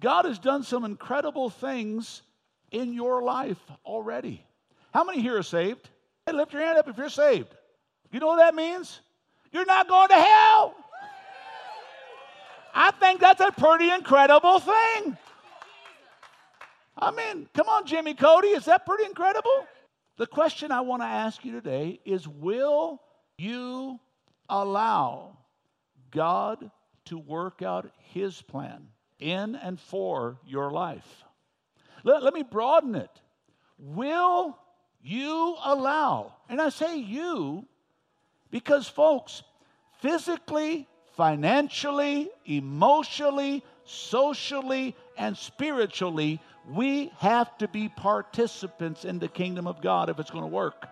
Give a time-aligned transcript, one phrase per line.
[0.00, 2.22] God has done some incredible things
[2.70, 4.44] in your life already.
[4.92, 5.88] How many here are saved?
[6.26, 7.54] Hey, lift your hand up if you're saved.
[8.12, 9.00] You know what that means?
[9.52, 10.74] You're not going to hell.
[12.74, 15.16] I think that's a pretty incredible thing.
[16.96, 19.66] I mean, come on, Jimmy Cody, is that pretty incredible?
[20.16, 23.00] The question I want to ask you today is Will
[23.36, 23.98] you
[24.48, 25.36] allow
[26.10, 26.70] God
[27.06, 31.24] to work out His plan in and for your life?
[32.04, 33.10] Let, let me broaden it.
[33.78, 34.58] Will
[35.02, 37.66] you allow, and I say you
[38.50, 39.42] because, folks,
[40.00, 49.80] physically, financially, emotionally, socially, and spiritually, we have to be participants in the kingdom of
[49.80, 50.88] God if it's going to work.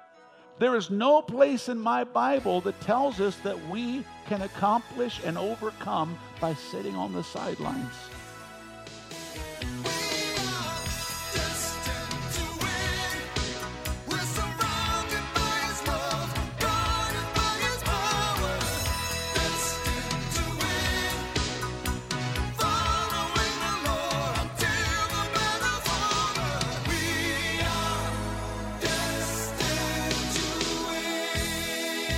[0.59, 5.37] There is no place in my Bible that tells us that we can accomplish and
[5.37, 7.93] overcome by sitting on the sidelines.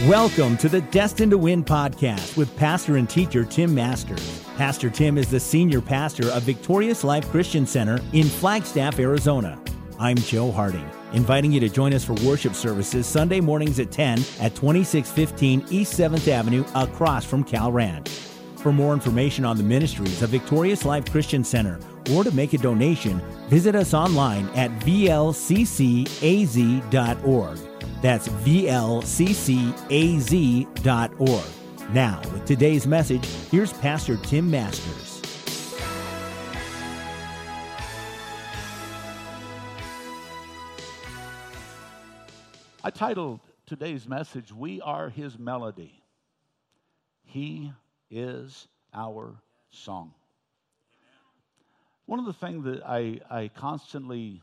[0.08, 4.42] Welcome to the Destined to Win podcast with pastor and teacher Tim Masters.
[4.56, 9.60] Pastor Tim is the senior pastor of Victorious Life Christian Center in Flagstaff, Arizona.
[9.98, 14.20] I'm Joe Harding, inviting you to join us for worship services Sunday mornings at 10
[14.40, 18.08] at 2615 East 7th Avenue across from Cal Ranch.
[18.56, 21.78] For more information on the ministries of Victorious Life Christian Center
[22.12, 23.20] or to make a donation,
[23.50, 25.18] visit us online at vlccaz.org.
[28.00, 29.44] That's VLCCAZ.org.
[31.92, 35.22] Now, with today's message, here's Pastor Tim Masters.
[42.84, 46.02] I titled today's message, We Are His Melody.
[47.24, 47.72] He
[48.10, 50.14] is our song.
[52.06, 54.40] One of the things that I, I constantly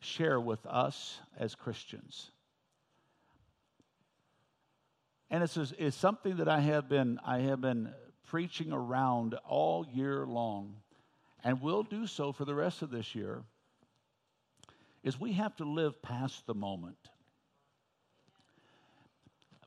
[0.00, 2.30] share with us as Christians.
[5.30, 7.92] And it's, it's something that I have been I have been
[8.26, 10.76] preaching around all year long,
[11.44, 13.42] and will do so for the rest of this year.
[15.02, 16.98] Is we have to live past the moment,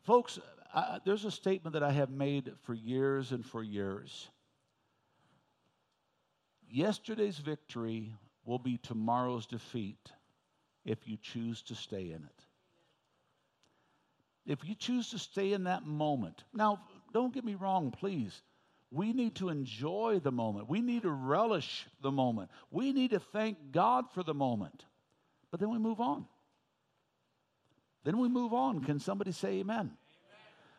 [0.03, 0.39] folks.
[0.73, 4.29] Uh, there's a statement that I have made for years and for years.
[6.69, 8.13] Yesterday's victory
[8.45, 10.11] will be tomorrow's defeat
[10.85, 12.45] if you choose to stay in it.
[14.45, 16.43] If you choose to stay in that moment.
[16.53, 16.81] Now,
[17.13, 18.41] don't get me wrong, please.
[18.91, 20.69] We need to enjoy the moment.
[20.69, 22.49] We need to relish the moment.
[22.71, 24.85] We need to thank God for the moment.
[25.51, 26.25] But then we move on.
[28.03, 28.83] Then we move on.
[28.83, 29.75] Can somebody say amen?
[29.75, 29.91] amen?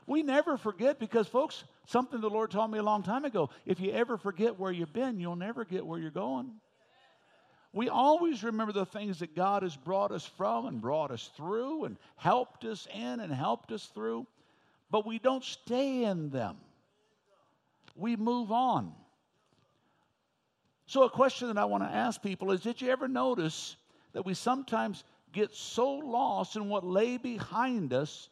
[0.06, 3.80] We never forget because, folks, something the Lord taught me a long time ago if
[3.80, 6.50] you ever forget where you've been, you'll never get where you're going.
[7.72, 11.84] We always remember the things that God has brought us from and brought us through
[11.84, 14.26] and helped us in and helped us through,
[14.90, 16.56] but we don't stay in them.
[17.96, 18.92] We move on.
[20.86, 23.76] So, a question that I want to ask people is Did you ever notice
[24.12, 28.28] that we sometimes get so lost in what lay behind us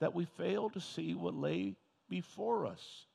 [0.00, 1.74] that we fail to see what lay
[2.10, 3.06] before us?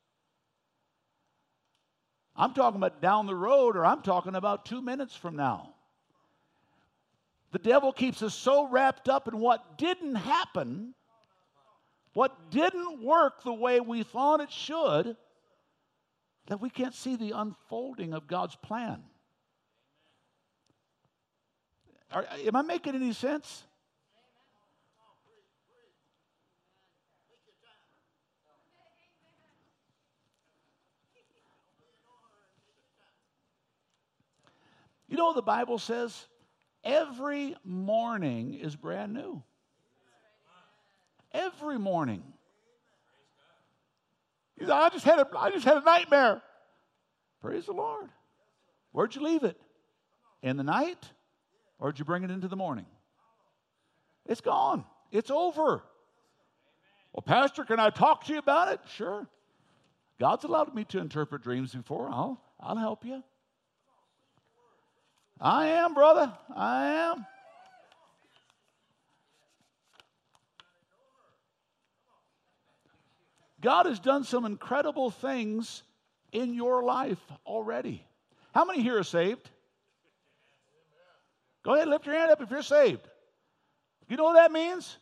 [2.35, 5.73] I'm talking about down the road, or I'm talking about two minutes from now.
[7.51, 10.95] The devil keeps us so wrapped up in what didn't happen,
[12.13, 15.15] what didn't work the way we thought it should,
[16.47, 19.03] that we can't see the unfolding of God's plan.
[22.11, 23.63] Are, am I making any sense?
[35.13, 36.25] You know what the Bible says?
[36.83, 39.43] Every morning is brand new.
[41.31, 42.23] Every morning.
[44.59, 46.41] I just had a, I just had a nightmare.
[47.41, 48.09] Praise the Lord.
[48.91, 49.55] Where'd you leave it?
[50.41, 51.11] In the night?
[51.77, 52.87] Or did you bring it into the morning?
[54.25, 54.83] It's gone.
[55.11, 55.83] It's over.
[57.13, 58.79] Well, Pastor, can I talk to you about it?
[58.95, 59.27] Sure.
[60.19, 62.09] God's allowed me to interpret dreams before.
[62.09, 63.21] I'll, I'll help you.
[65.43, 66.31] I am, brother.
[66.55, 67.25] I am.
[73.59, 75.83] God has done some incredible things
[76.31, 78.05] in your life already.
[78.53, 79.49] How many here are saved?
[81.63, 83.01] Go ahead, lift your hand up if you're saved.
[84.07, 84.97] You know what that means?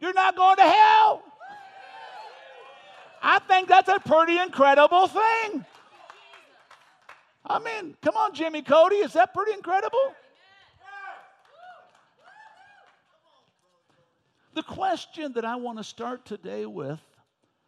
[0.00, 1.22] You're not going to hell.
[3.22, 5.64] I think that's a pretty incredible thing.
[7.46, 10.14] I mean, come on, Jimmy Cody, is that pretty incredible?
[14.54, 17.00] The question that I want to start today with,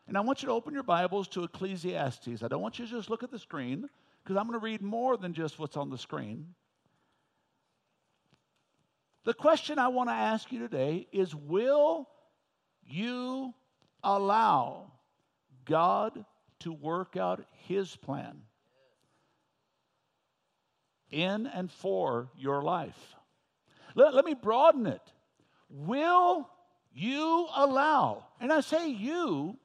[0.07, 2.43] and I want you to open your Bibles to Ecclesiastes.
[2.43, 3.89] I don't want you to just look at the screen,
[4.23, 6.55] because I'm going to read more than just what's on the screen.
[9.25, 12.09] The question I want to ask you today is Will
[12.87, 13.53] you
[14.05, 14.93] allow
[15.65, 16.25] God
[16.61, 18.43] to work out His plan
[21.11, 23.17] in and for your life?
[23.95, 25.03] Let, let me broaden it.
[25.69, 26.49] Will
[26.93, 29.57] you allow, and I say you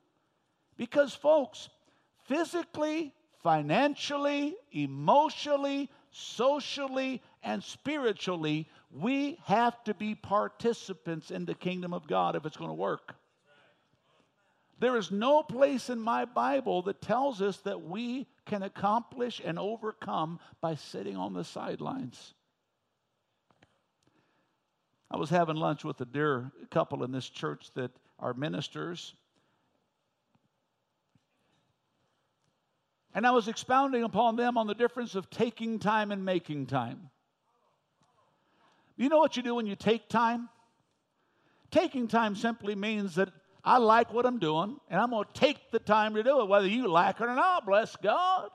[0.77, 1.69] because, folks,
[2.25, 12.07] physically, financially, emotionally, socially, and spiritually, we have to be participants in the kingdom of
[12.07, 13.15] God if it's going to work.
[14.79, 19.57] There is no place in my Bible that tells us that we can accomplish and
[19.57, 22.33] overcome by sitting on the sidelines.
[25.09, 29.13] I was having lunch with a dear couple in this church that are ministers.
[33.15, 37.09] And I was expounding upon them on the difference of taking time and making time.
[38.97, 40.49] You know what you do when you take time?
[41.71, 43.29] Taking time simply means that
[43.63, 46.47] I like what I'm doing and I'm going to take the time to do it,
[46.47, 47.65] whether you like it or not.
[47.65, 48.49] Bless God.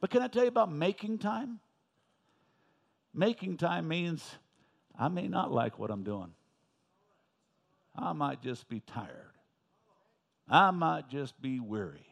[0.00, 1.60] But can I tell you about making time?
[3.14, 4.24] Making time means
[4.98, 6.32] I may not like what I'm doing.
[7.96, 9.32] I might just be tired.
[10.48, 12.06] I might just be weary.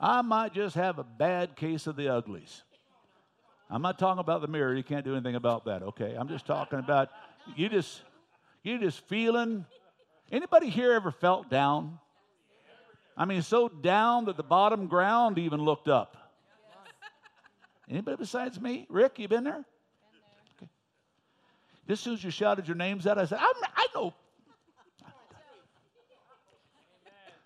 [0.00, 2.62] I might just have a bad case of the uglies.
[3.70, 4.74] I'm not talking about the mirror.
[4.74, 6.16] You can't do anything about that, okay?
[6.18, 7.10] I'm just talking about
[7.56, 8.02] you just
[8.62, 9.64] you just feeling.
[10.30, 11.98] Anybody here ever felt down?
[13.16, 16.16] I mean, so down that the bottom ground even looked up.
[17.90, 18.86] Anybody besides me?
[18.90, 19.64] Rick, you been there?
[20.56, 20.70] Okay.
[21.88, 24.14] As soon as you shouted your names out, I said, i know.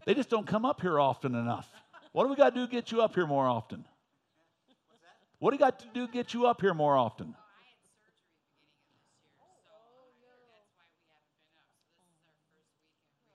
[0.05, 1.69] They just don't come up here often enough.
[2.11, 3.85] What do we got to do to get you up here more often?
[5.39, 7.35] What do you got to do to get you up here more often?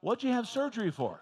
[0.02, 1.20] What'd you have surgery for?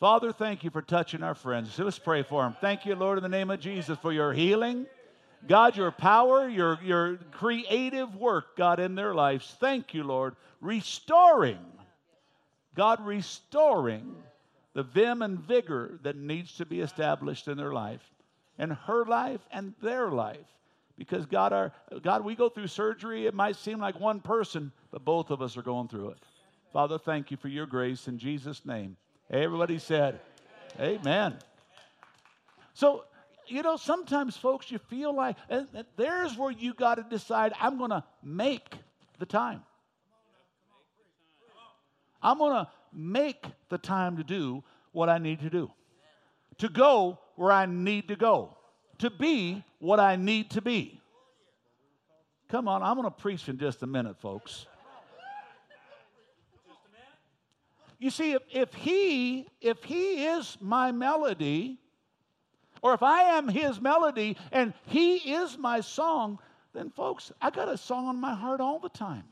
[0.00, 1.78] Father, thank you for touching our friends.
[1.78, 2.56] Let's pray for them.
[2.60, 4.86] Thank you, Lord, in the name of Jesus, for your healing.
[5.46, 9.56] God, your power, your, your creative work, God, in their lives.
[9.60, 11.58] Thank you, Lord, restoring
[12.74, 14.16] God restoring
[14.74, 18.02] the vim and vigor that needs to be established in their life,
[18.58, 20.38] in her life and their life.
[20.96, 23.26] Because God, our, God, we go through surgery.
[23.26, 26.18] It might seem like one person, but both of us are going through it.
[26.72, 28.96] Father, thank you for your grace in Jesus' name.
[29.30, 30.20] Everybody said,
[30.78, 31.00] Amen.
[31.00, 31.38] Amen.
[32.74, 33.04] So,
[33.46, 37.52] you know, sometimes, folks, you feel like eh, eh, there's where you got to decide
[37.60, 38.74] I'm going to make
[39.18, 39.62] the time.
[42.22, 45.70] I'm going to make the time to do what I need to do,
[46.58, 48.56] to go where I need to go,
[48.98, 51.00] to be what I need to be.
[52.48, 54.66] Come on, I'm going to preach in just a minute, folks.
[57.98, 61.78] You see, if, if he if he is my melody,
[62.82, 66.38] or if I am his melody and he is my song,
[66.74, 69.24] then folks, I got a song on my heart all the time.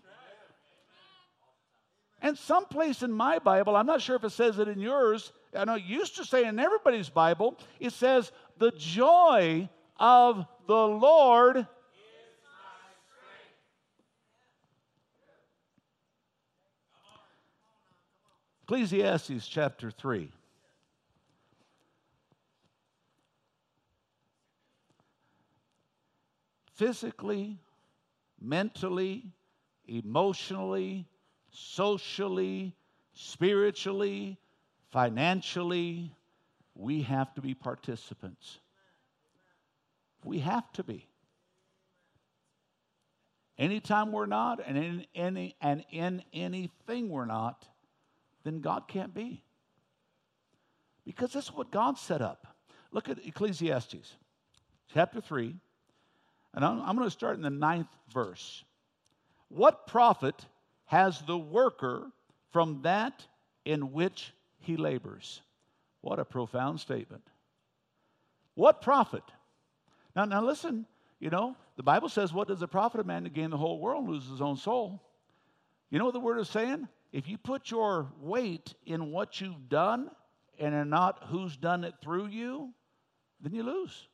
[2.23, 5.65] And someplace in my Bible, I'm not sure if it says it in yours, I
[5.65, 9.69] know it used to say in everybody's Bible, it says, the joy
[10.03, 11.65] of the Lord
[18.65, 20.31] Ecclesiastes chapter 3.
[26.75, 27.59] Physically,
[28.41, 29.27] mentally,
[29.87, 31.07] emotionally,
[31.51, 32.75] socially,
[33.13, 34.39] spiritually,
[34.91, 36.13] financially,
[36.75, 38.59] we have to be participants.
[40.25, 41.09] We have to be.
[43.59, 47.67] Anytime we're not, and in any and in anything we're not,
[48.45, 49.43] then God can't be.
[51.05, 52.47] Because that's what God set up.
[52.93, 54.17] Look at Ecclesiastes
[54.93, 55.55] chapter 3,
[56.55, 58.65] and I'm, I'm going to start in the ninth verse.
[59.49, 60.47] What profit
[60.87, 62.11] has the worker
[62.51, 63.27] from that
[63.65, 65.41] in which he labors.
[66.03, 67.25] What a profound statement.
[68.55, 69.25] What profit?
[70.15, 70.87] Now, now listen,
[71.21, 73.79] you know, the Bible says, What does it profit a man to gain the whole
[73.79, 75.03] world and lose his own soul?
[75.91, 76.89] You know what the word is saying?
[77.13, 80.11] If you put your weight in what you've done
[80.59, 82.73] and in not who's done it through you,
[83.41, 84.09] then you lose.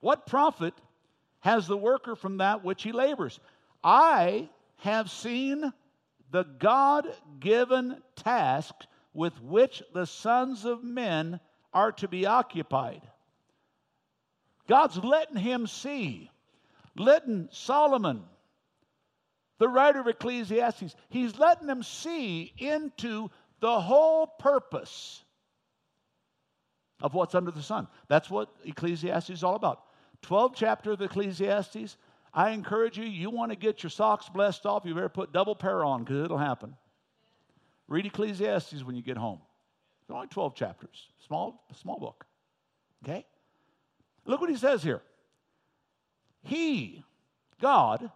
[0.00, 0.74] What profit
[1.40, 3.38] has the worker from that which he labors?
[3.84, 5.72] I have seen
[6.32, 7.06] the God
[7.38, 8.74] given task
[9.14, 11.38] with which the sons of men
[11.72, 13.02] are to be occupied.
[14.68, 16.30] God's letting him see,
[16.96, 18.22] letting Solomon,
[19.58, 25.22] the writer of Ecclesiastes, he's letting them see into the whole purpose
[27.00, 27.88] of what's under the sun.
[28.08, 29.82] That's what Ecclesiastes is all about.
[30.22, 31.96] 12 chapter of Ecclesiastes.
[32.32, 35.54] I encourage you, you want to get your socks blessed off, you better put double
[35.54, 36.74] pair on because it'll happen.
[37.88, 39.40] Read Ecclesiastes when you get home.
[40.02, 42.24] It's only 12 chapters, small, small book.
[43.04, 43.26] Okay?
[44.24, 45.02] Look what he says here.
[46.42, 47.04] He,
[47.60, 48.10] God,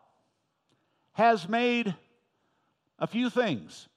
[1.13, 1.95] has made
[2.99, 3.89] a few things,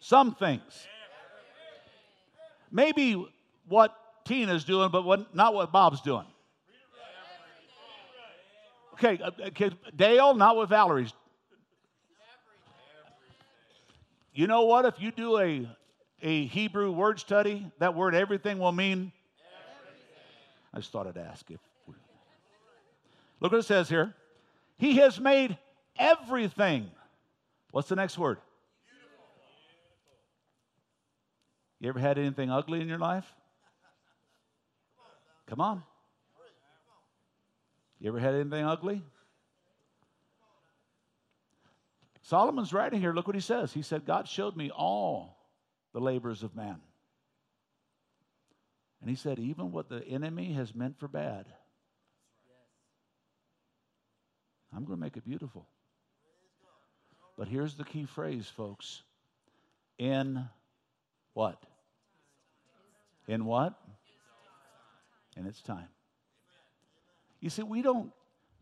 [0.00, 0.86] some things.
[2.70, 3.24] Maybe
[3.68, 6.26] what Tina's doing, but what, not what Bob's doing.
[8.94, 11.12] Okay, uh, okay, Dale, not what Valerie's.
[14.32, 14.84] You know what?
[14.84, 15.68] If you do a,
[16.22, 19.12] a Hebrew word study, that word everything will mean.
[20.76, 21.58] I just thought I'd ask if.
[23.40, 24.14] Look what it says here.
[24.76, 25.56] He has made
[25.98, 26.90] everything.
[27.70, 28.36] What's the next word?
[31.80, 33.24] You ever had anything ugly in your life?
[35.46, 35.82] Come on.
[37.98, 39.02] You ever had anything ugly?
[42.20, 43.14] Solomon's writing here.
[43.14, 43.72] Look what he says.
[43.72, 45.38] He said, God showed me all
[45.94, 46.80] the labors of man.
[49.06, 51.46] And he said, even what the enemy has meant for bad,
[54.74, 55.68] I'm going to make it beautiful.
[57.38, 59.02] But here's the key phrase, folks.
[59.96, 60.44] In
[61.34, 61.62] what?
[63.28, 63.74] In what?
[65.36, 65.86] In its time.
[67.38, 68.10] You see, we don't,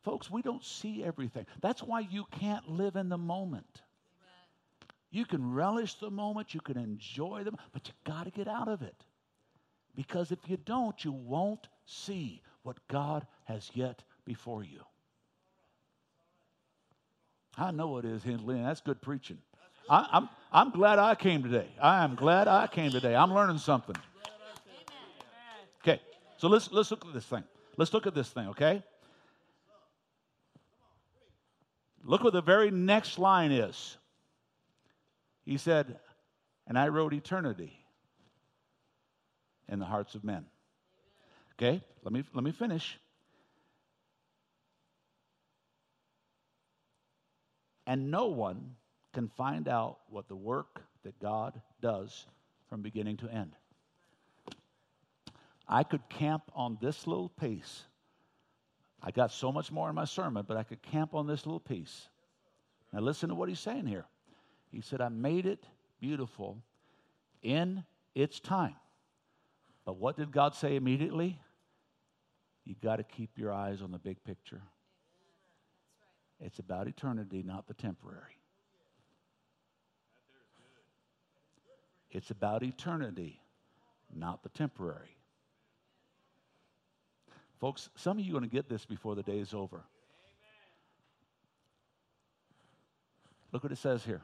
[0.03, 1.47] folks, we don't see everything.
[1.63, 3.81] That's why you can't live in the moment.
[5.11, 8.69] You can relish the moment, you can enjoy them, but you got to get out
[8.69, 9.07] of it.
[9.95, 14.81] Because if you don't, you won't see what God has yet before you.
[17.57, 18.65] I know it is, Lynn.
[18.65, 19.39] That's good preaching.
[19.89, 21.69] I, I'm, I'm glad I came today.
[21.81, 23.15] I am glad I came today.
[23.15, 23.97] I'm learning something.
[25.83, 26.01] Okay,
[26.39, 27.45] so let's, let's look at this thing.
[27.77, 28.83] Let's look at this thing, okay?
[32.03, 33.99] Look what the very next line is.
[35.45, 35.99] He said,
[36.67, 37.84] And I wrote eternity
[39.69, 40.45] in the hearts of men.
[41.53, 42.99] Okay, let me, let me finish.
[47.87, 48.77] And no one
[49.13, 52.27] can find out what the work that God does
[52.69, 53.53] from beginning to end.
[55.69, 57.85] I could camp on this little piece.
[59.03, 61.61] I got so much more in my sermon, but I could camp on this little
[61.61, 62.09] piece.
[62.93, 64.07] Now, listen to what he's saying here.
[64.71, 65.65] He said, I made it
[66.01, 66.59] beautiful
[67.43, 68.77] in its time.
[69.85, 71.39] But what did God say immediately?
[72.65, 74.63] You got to keep your eyes on the big picture.
[76.41, 78.39] It's about eternity, not the temporary.
[82.11, 83.41] It's about eternity,
[84.15, 85.17] not the temporary.
[87.61, 89.85] Folks, some of you are going to get this before the day is over.
[93.53, 94.23] Look what it says here.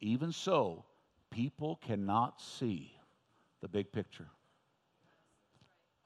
[0.00, 0.84] Even so,
[1.30, 2.92] people cannot see
[3.60, 4.28] the big picture.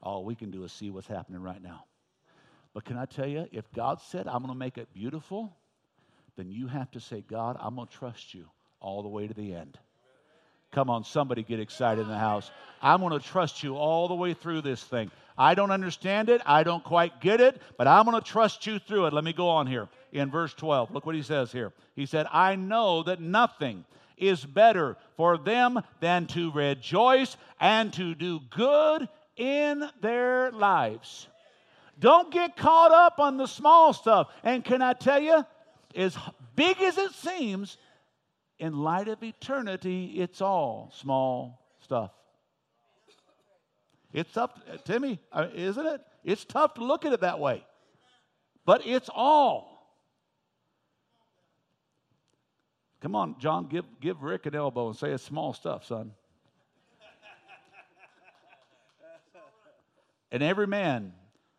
[0.02, 1.84] All we can do is see what's happening right now.
[2.72, 5.56] But can I tell you, if God said, I'm going to make it beautiful,
[6.36, 8.46] then you have to say, God, I'm going to trust you
[8.80, 9.78] all the way to the end.
[10.72, 12.50] Come on, somebody get excited in the house.
[12.80, 15.10] I'm going to trust you all the way through this thing.
[15.36, 16.40] I don't understand it.
[16.46, 19.12] I don't quite get it, but I'm going to trust you through it.
[19.12, 20.92] Let me go on here in verse 12.
[20.92, 21.72] Look what he says here.
[21.96, 23.84] He said, I know that nothing
[24.16, 29.08] is better for them than to rejoice and to do good
[29.40, 31.26] in their lives.
[31.98, 34.28] Don't get caught up on the small stuff.
[34.44, 35.44] And can I tell you,
[35.96, 36.16] as
[36.54, 37.78] big as it seems,
[38.58, 42.10] in light of eternity, it's all small stuff.
[44.12, 44.50] It's tough,
[44.84, 46.00] Timmy, uh, isn't it?
[46.22, 47.64] It's tough to look at it that way.
[48.66, 49.70] But it's all.
[53.00, 56.12] Come on, John, give, give Rick an elbow and say it's small stuff, son.
[60.32, 61.12] And every man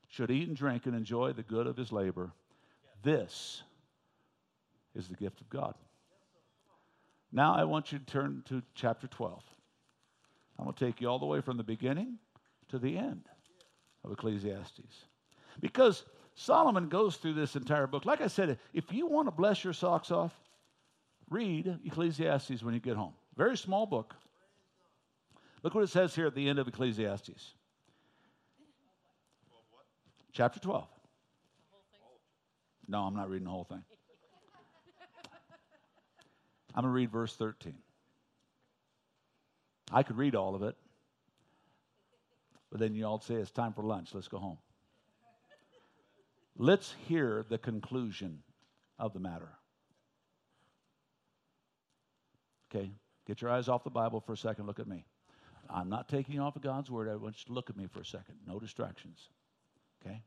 [0.07, 2.31] should eat and drink and enjoy the good of his labor.
[3.03, 3.63] This
[4.95, 5.75] is the gift of God.
[7.31, 9.41] Now I want you to turn to chapter 12.
[10.59, 12.17] I'm going to take you all the way from the beginning
[12.69, 13.23] to the end
[14.03, 15.05] of Ecclesiastes.
[15.59, 16.03] Because
[16.35, 18.05] Solomon goes through this entire book.
[18.05, 20.33] Like I said, if you want to bless your socks off,
[21.29, 23.13] read Ecclesiastes when you get home.
[23.37, 24.13] Very small book.
[25.63, 27.53] Look what it says here at the end of Ecclesiastes.
[30.33, 30.87] Chapter 12.
[32.87, 33.83] No, I'm not reading the whole thing.
[36.73, 37.75] I'm going to read verse 13.
[39.91, 40.75] I could read all of it,
[42.69, 44.09] but then you all say it's time for lunch.
[44.13, 44.57] Let's go home.
[46.57, 48.43] Let's hear the conclusion
[48.97, 49.49] of the matter.
[52.73, 52.91] Okay,
[53.27, 54.65] get your eyes off the Bible for a second.
[54.65, 55.03] Look at me.
[55.69, 57.09] I'm not taking off of God's word.
[57.09, 58.35] I want you to look at me for a second.
[58.47, 59.29] No distractions.
[60.05, 60.21] Okay?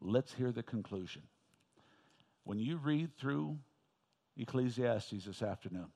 [0.00, 1.22] Let's hear the conclusion.
[2.44, 3.58] When you read through
[4.36, 5.88] Ecclesiastes this afternoon,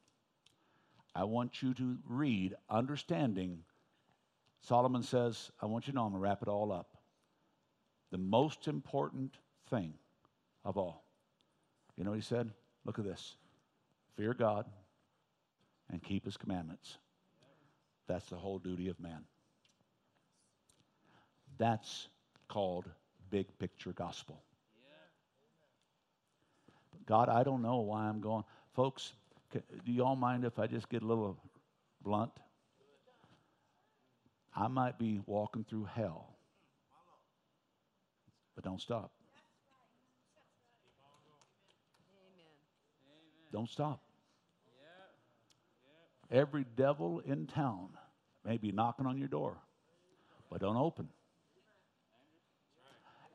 [1.14, 3.64] I want you to read understanding.
[4.60, 6.96] Solomon says, I want you to know, I'm going to wrap it all up.
[8.10, 9.34] The most important
[9.68, 9.94] thing
[10.64, 11.04] of all.
[11.96, 12.50] You know what he said?
[12.84, 13.36] Look at this
[14.16, 14.66] fear God
[15.90, 16.98] and keep his commandments.
[18.06, 19.24] That's the whole duty of man.
[21.58, 22.08] That's
[22.48, 22.86] called
[23.30, 24.42] big picture gospel.
[27.06, 28.44] God, I don't know why I'm going.
[28.74, 29.12] Folks,
[29.52, 31.38] do y'all mind if I just get a little
[32.02, 32.32] blunt?
[34.54, 36.36] I might be walking through hell,
[38.54, 39.10] but don't stop.
[43.52, 44.02] Don't stop.
[46.30, 47.88] Every devil in town
[48.44, 49.56] may be knocking on your door,
[50.50, 51.08] but don't open.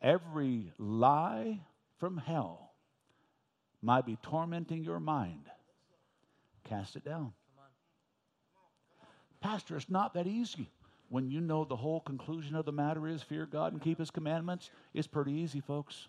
[0.03, 1.61] Every lie
[1.97, 2.73] from hell
[3.81, 5.49] might be tormenting your mind.
[6.65, 7.31] Cast it down.
[9.39, 10.69] Pastor, it's not that easy.
[11.09, 14.09] When you know the whole conclusion of the matter is fear God and keep his
[14.09, 16.07] commandments, it's pretty easy, folks.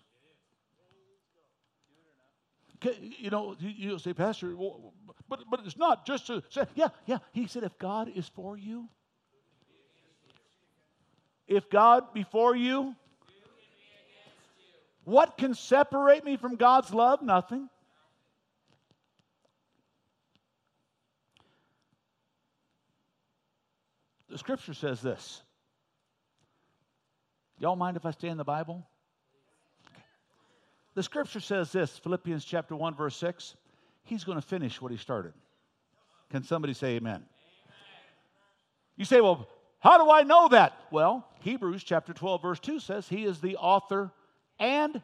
[3.17, 4.53] You know, you'll say, Pastor,
[5.29, 7.19] but, but it's not just to say, yeah, yeah.
[7.31, 8.89] He said, if God is for you,
[11.47, 12.95] if God before you,
[15.05, 17.21] what can separate me from God's love?
[17.21, 17.69] Nothing.
[24.29, 25.41] The scripture says this.
[27.59, 28.85] Y'all mind if I stay in the Bible?
[30.95, 33.55] The scripture says this Philippians chapter 1, verse 6.
[34.03, 35.33] He's going to finish what he started.
[36.31, 37.13] Can somebody say amen?
[37.13, 37.25] amen?
[38.97, 39.47] You say, well,
[39.79, 40.73] how do I know that?
[40.91, 44.11] Well, Hebrews chapter 12, verse 2 says he is the author
[44.59, 45.01] and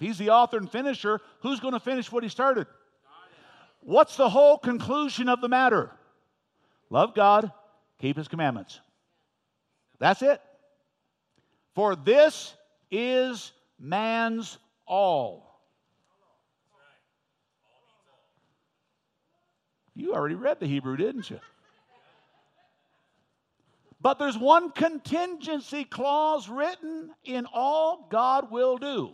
[0.00, 2.66] If he's the author and finisher, who's going to finish what he started?
[3.82, 5.90] What's the whole conclusion of the matter?
[6.88, 7.52] Love God,
[8.00, 8.80] keep his commandments.
[9.98, 10.40] That's it.
[11.74, 12.54] For this
[12.90, 15.60] is man's all.
[19.94, 21.40] You already read the Hebrew, didn't you?
[24.00, 29.10] But there's one contingency clause written in all God will do.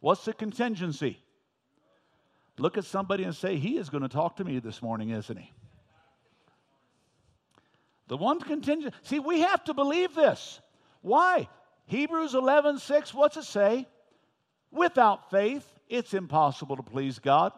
[0.00, 1.18] What's the contingency?
[2.58, 5.36] Look at somebody and say, He is going to talk to me this morning, isn't
[5.36, 5.50] he?
[8.08, 8.94] The one contingent.
[9.02, 10.60] See, we have to believe this.
[11.00, 11.48] Why?
[11.86, 13.86] Hebrews 11, 6, what's it say?
[14.70, 17.52] Without faith, it's impossible to please God.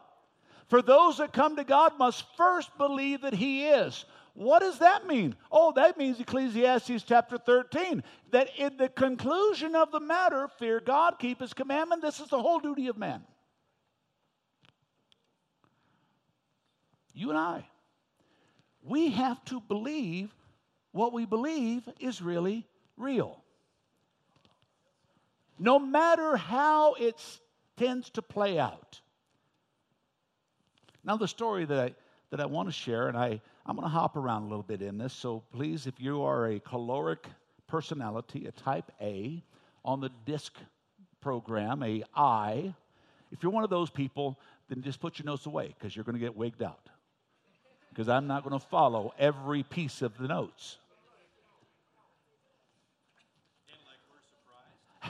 [0.69, 4.05] For those that come to God must first believe that He is.
[4.35, 5.37] What does that mean?
[5.51, 11.21] Oh, that means Ecclesiastes chapter 13, that in the conclusion of the matter, fear God,
[11.21, 12.03] keep His commandment.
[12.03, 13.23] This is the whole duty of man.
[17.13, 17.65] You and I,
[18.83, 20.35] we have to believe
[20.91, 22.67] what we believe is really
[22.97, 23.41] real.
[25.61, 27.21] No matter how it
[27.77, 29.01] tends to play out.
[31.05, 31.95] Now, the story that I,
[32.31, 34.83] that I want to share, and I, I'm going to hop around a little bit
[34.83, 35.15] in this.
[35.15, 37.27] So please, if you are a choleric
[37.67, 39.43] personality, a type A,
[39.85, 40.55] on the DISC
[41.21, 42.75] program, a I,
[43.33, 46.15] if you're one of those people, then just put your notes away because you're going
[46.15, 46.91] to get wigged out.
[47.89, 50.77] Because I'm not going to follow every piece of the notes.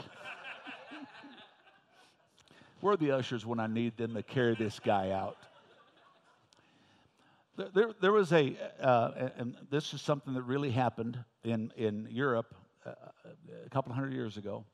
[2.79, 5.37] Where are the ushers when I need them to carry this guy out?
[7.57, 12.53] There, there was a, uh, and this is something that really happened in, in Europe
[12.85, 12.91] uh,
[13.65, 14.65] a couple hundred years ago.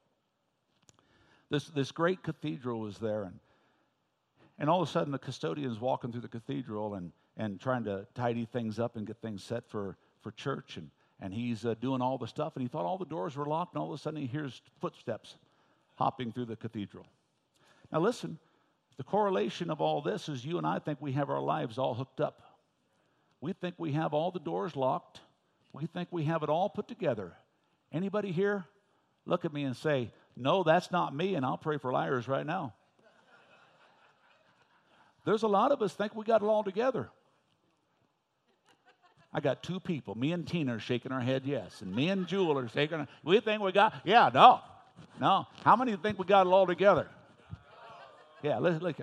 [1.52, 3.40] This, this great cathedral was there, and,
[4.58, 8.08] and all of a sudden the custodian's walking through the cathedral and, and trying to
[8.16, 10.78] tidy things up and get things set for, for church.
[10.78, 10.90] And,
[11.20, 13.76] and he's uh, doing all the stuff, and he thought all the doors were locked,
[13.76, 15.36] and all of a sudden he hears footsteps
[15.96, 17.06] hopping through the cathedral.
[17.92, 18.40] Now, listen,
[18.98, 21.94] the correlation of all this is you and I think we have our lives all
[21.94, 22.42] hooked up.
[23.42, 25.20] We think we have all the doors locked.
[25.74, 27.34] We think we have it all put together.
[27.92, 28.66] Anybody here
[29.26, 32.46] look at me and say, No, that's not me, and I'll pray for liars right
[32.46, 32.74] now.
[35.26, 37.10] There's a lot of us think we got it all together.
[39.34, 40.16] I got two people.
[40.16, 43.00] Me and Tina are shaking our head yes, and me and Jewel are shaking.
[43.00, 43.94] Our, we think we got.
[44.04, 44.60] Yeah, no,
[45.20, 45.48] no.
[45.64, 47.08] How many think we got it all together?
[48.44, 48.98] Yeah, look, look,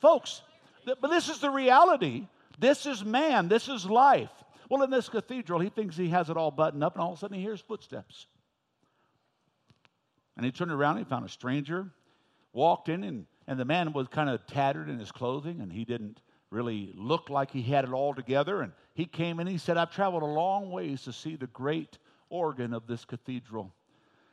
[0.00, 0.40] folks.
[0.84, 2.26] Th- but this is the reality.
[2.58, 3.48] This is man.
[3.48, 4.30] This is life.
[4.68, 7.18] Well, in this cathedral, he thinks he has it all buttoned up, and all of
[7.18, 8.26] a sudden he hears footsteps.
[10.36, 11.86] And he turned around he found a stranger,
[12.52, 15.84] walked in, and, and the man was kind of tattered in his clothing, and he
[15.84, 18.62] didn't really look like he had it all together.
[18.62, 21.98] And he came in, he said, I've traveled a long ways to see the great
[22.28, 23.72] organ of this cathedral.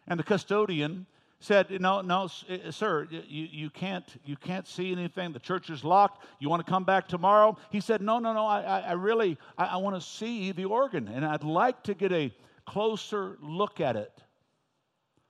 [0.08, 1.06] And the custodian
[1.44, 5.34] said, No, no, eh, sir, you, you, can't, you can't see anything.
[5.34, 6.26] The church is locked.
[6.40, 7.58] You want to come back tomorrow?
[7.70, 11.08] He said, No, no, no, I, I really, I, I want to see the organ,
[11.08, 12.34] and I'd like to get a
[12.66, 14.12] closer look at it.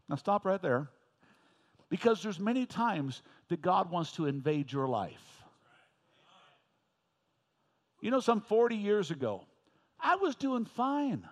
[0.08, 0.90] Now, stop right there.
[1.90, 5.44] Because there's many times that God wants to invade your life.
[8.02, 9.46] You know, some 40 years ago,
[10.00, 11.28] I was doing fine.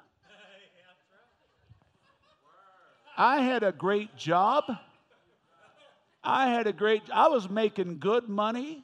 [3.18, 4.66] I had a great job.
[6.24, 8.84] I had a great, I was making good money.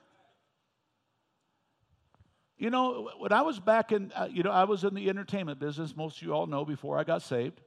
[2.57, 5.59] You know, when I was back in, uh, you know, I was in the entertainment
[5.59, 7.61] business, most of you all know before I got saved.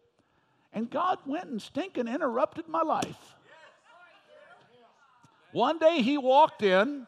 [0.73, 3.37] And God went and stinking interrupted my life.
[5.53, 7.07] One day he walked in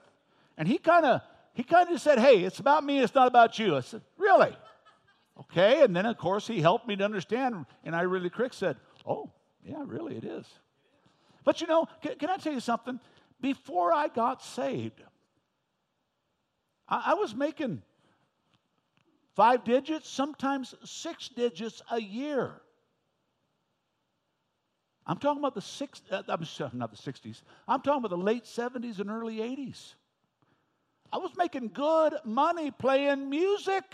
[0.56, 1.22] and he kind of
[1.54, 3.76] he kind of said, Hey, it's about me, it's not about you.
[3.76, 4.56] I said, Really?
[5.40, 5.82] Okay.
[5.82, 7.66] And then, of course, he helped me to understand.
[7.84, 9.30] And I really quick said, Oh,
[9.64, 10.46] yeah, really, it is.
[11.44, 13.00] But you know, can, can I tell you something?
[13.40, 15.02] Before I got saved,
[16.88, 17.82] I, I was making
[19.34, 22.60] five digits, sometimes six digits a year.
[25.06, 27.42] I'm talking about the six, uh, I'm sorry, not the 60s.
[27.66, 29.94] I'm talking about the late 70s and early 80s.
[31.12, 33.84] I was making good money playing music.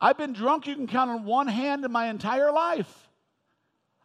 [0.00, 3.08] I've been drunk, you can count on one hand in my entire life.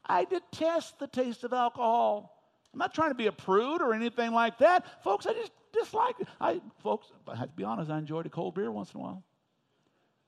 [0.06, 2.38] I detest the taste of alcohol.
[2.74, 5.04] I'm not trying to be a prude or anything like that.
[5.04, 6.28] Folks, I just dislike it.
[6.40, 9.04] I, folks, I have to be honest, I enjoyed a cold beer once in a
[9.04, 9.24] while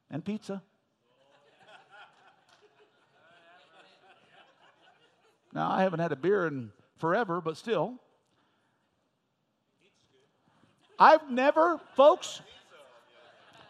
[0.10, 0.62] and pizza.
[5.54, 7.96] now, I haven't had a beer in forever, but still.
[11.00, 12.42] I've never, folks,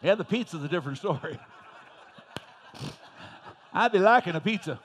[0.02, 1.38] yeah, the pizza's a different story.
[3.76, 4.78] I'd be liking a pizza.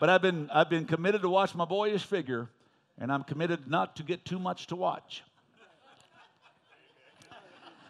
[0.00, 2.48] But I've been, I've been committed to watch my boyish figure,
[2.98, 5.22] and I'm committed not to get too much to watch.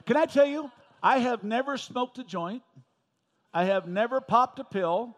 [0.05, 0.71] Can I tell you,
[1.03, 2.63] I have never smoked a joint.
[3.55, 5.17] I have never popped a pill.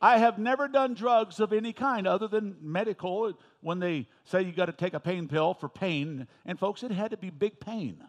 [0.00, 3.32] I have never done drugs of any kind other than medical
[3.62, 6.28] when they say you got to take a pain pill for pain.
[6.46, 8.00] And folks, it had to be big pain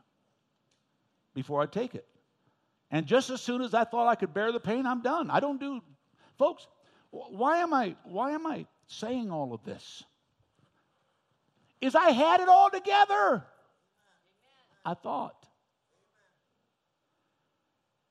[1.34, 2.06] before I take it.
[2.91, 5.32] And just as soon as I thought I could bear the pain, I'm done.
[5.32, 5.82] I don't do,
[6.38, 6.67] folks.
[7.10, 7.95] Why am I?
[8.04, 10.04] Why am I saying all of this?
[11.80, 13.45] Is I had it all together.
[14.86, 15.47] I thought.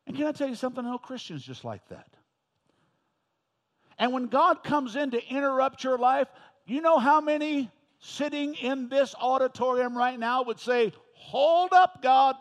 [0.06, 0.84] And can I tell you something?
[0.84, 2.08] No Christians just like that.
[3.98, 6.28] And when God comes in to interrupt your life,
[6.66, 12.34] you know how many sitting in this auditorium right now would say, Hold up, God.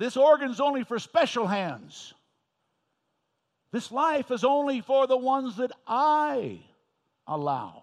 [0.00, 2.14] This organ's only for special hands.
[3.70, 6.60] This life is only for the ones that I
[7.26, 7.82] allow.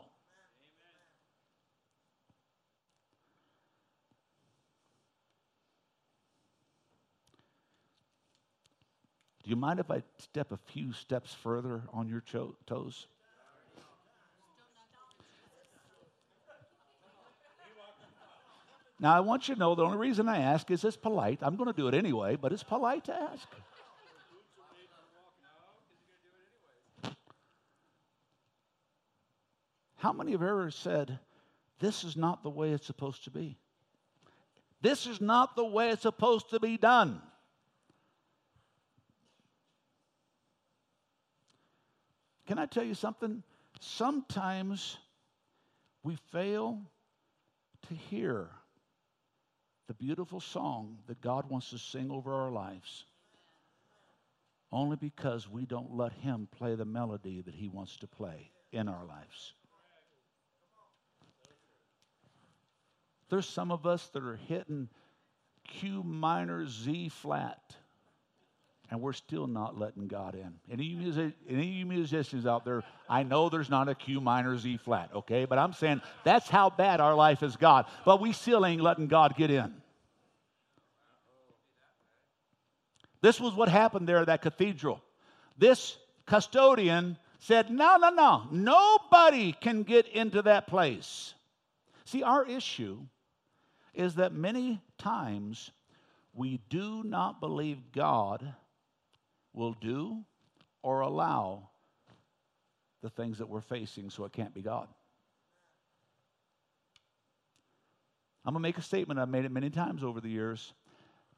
[9.44, 13.06] Do you mind if I step a few steps further on your cho- toes?
[19.00, 21.40] Now, I want you to know the only reason I ask is it's polite.
[21.42, 23.48] I'm going to do it anyway, but it's polite to ask.
[29.98, 31.20] How many have ever said,
[31.80, 33.58] this is not the way it's supposed to be.
[34.82, 37.22] This is not the way it's supposed to be done.
[42.48, 43.44] Can I tell you something?
[43.80, 44.98] Sometimes
[46.04, 46.80] we fail
[47.88, 48.50] to hear
[49.88, 53.06] the beautiful song that God wants to sing over our lives
[54.72, 58.90] only because we don't let Him play the melody that He wants to play in
[58.90, 59.54] our lives.
[63.30, 64.90] There's some of us that are hitting
[65.68, 67.76] Q minor, Z flat,
[68.90, 70.54] and we're still not letting God in.
[70.72, 74.58] Any music, any of you musicians out there, I know there's not a Q minor,
[74.58, 75.46] Z flat, okay?
[75.46, 77.86] But I'm saying that's how bad our life is God.
[78.06, 79.74] But we still ain't letting God get in.
[83.22, 85.02] This was what happened there at that cathedral.
[85.58, 91.34] This custodian said, No, no, no, nobody can get into that place.
[92.06, 93.00] See, our issue
[93.94, 95.72] is that many times
[96.34, 98.54] we do not believe God
[99.58, 100.24] will do
[100.84, 101.70] or allow
[103.02, 104.88] the things that we're facing, so it can't be God.
[108.46, 109.20] I'm going to make a statement.
[109.20, 110.74] I've made it many times over the years.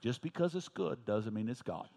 [0.01, 1.88] Just because it's good doesn't mean it's God.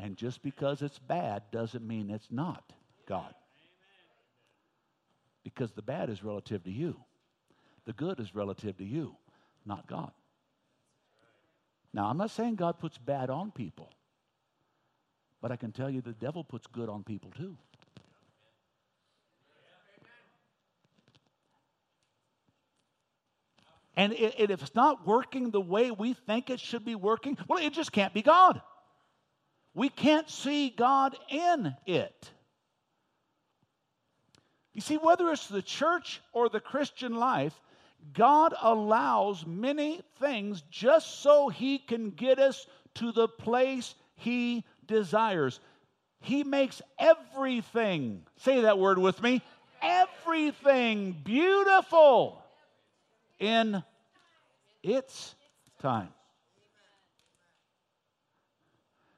[0.00, 2.72] And just because it's bad doesn't mean it's not
[3.06, 3.34] God.
[5.42, 6.96] Because the bad is relative to you,
[7.84, 9.16] the good is relative to you,
[9.66, 10.12] not God.
[11.92, 13.90] Now, I'm not saying God puts bad on people,
[15.44, 17.54] but I can tell you the devil puts good on people too.
[23.94, 27.74] And if it's not working the way we think it should be working, well, it
[27.74, 28.62] just can't be God.
[29.74, 32.30] We can't see God in it.
[34.72, 37.52] You see, whether it's the church or the Christian life,
[38.14, 45.60] God allows many things just so He can get us to the place He desires.
[46.20, 49.42] He makes everything, say that word with me,
[49.82, 52.42] everything beautiful
[53.38, 53.82] in
[54.82, 55.34] its
[55.80, 56.08] time.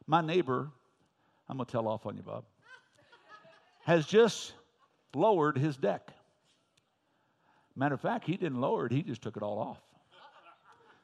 [0.06, 0.70] My neighbor,
[1.48, 2.44] I'm going to tell off on you, Bob,
[3.84, 4.52] has just
[5.14, 6.10] lowered his deck.
[7.74, 9.78] Matter of fact, he didn't lower it, he just took it all off.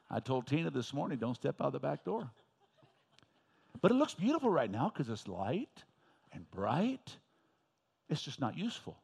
[0.09, 2.29] I told Tina this morning, don't step out the back door.
[3.83, 5.83] But it looks beautiful right now because it's light
[6.31, 7.17] and bright.
[8.09, 8.97] It's just not useful.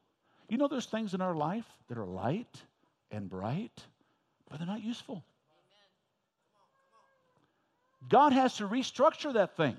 [0.47, 2.63] You know, there's things in our life that are light
[3.11, 3.83] and bright,
[4.49, 5.21] but they're not useful.
[8.07, 9.75] God has to restructure that thing.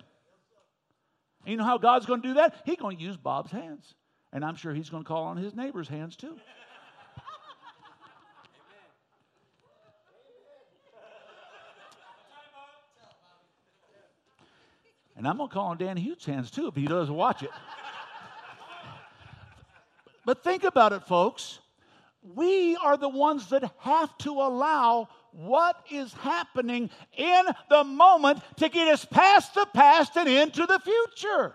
[1.45, 2.55] And you know how God's going to do that?
[2.67, 3.95] He's going to use Bob's hands.
[4.35, 6.37] And I'm sure he's going to call on his neighbor's hands too.
[15.21, 17.51] And I'm going to call on Dan Hugh's hands too if he doesn't watch it.
[20.25, 21.59] but think about it, folks.
[22.23, 28.71] We are the ones that have to allow what is happening in the moment to
[28.71, 31.55] get us past the past and into the future.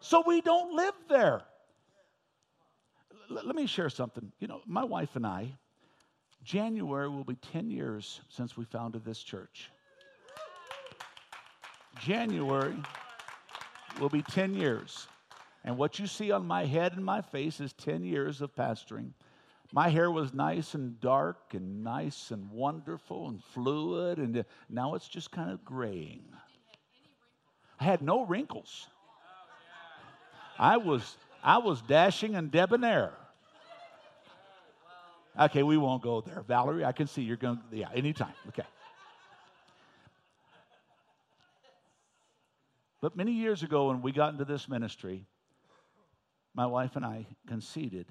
[0.00, 1.42] So we don't live there.
[3.30, 4.32] L- let me share something.
[4.40, 5.52] You know, my wife and I,
[6.42, 9.70] January will be 10 years since we founded this church.
[12.00, 12.76] January
[14.00, 15.08] will be 10 years.
[15.64, 19.10] And what you see on my head and my face is 10 years of pastoring.
[19.72, 24.94] My hair was nice and dark and nice and wonderful and fluid, and uh, now
[24.94, 26.22] it's just kind of graying.
[27.80, 28.86] I had no wrinkles.
[30.58, 33.12] I was, I was dashing and debonair.
[35.38, 36.42] Okay, we won't go there.
[36.42, 38.32] Valerie, I can see you're going, yeah, anytime.
[38.48, 38.62] Okay.
[43.00, 45.26] But many years ago, when we got into this ministry,
[46.54, 48.06] my wife and I conceded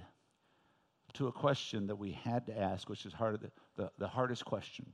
[1.14, 4.46] to a question that we had to ask, which is hard, the, the, the hardest
[4.46, 4.86] question.